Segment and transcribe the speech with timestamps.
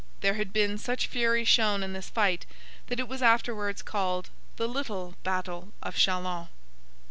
[0.21, 2.47] There had been such fury shown in this fight,
[2.87, 6.47] that it was afterwards called the little Battle of Châlons.